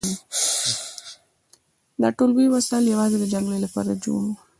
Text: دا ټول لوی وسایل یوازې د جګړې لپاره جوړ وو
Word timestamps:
دا 2.01 2.09
ټول 2.17 2.29
لوی 2.35 2.47
وسایل 2.51 2.85
یوازې 2.93 3.17
د 3.19 3.25
جګړې 3.33 3.59
لپاره 3.65 3.99
جوړ 4.03 4.19
وو 4.25 4.35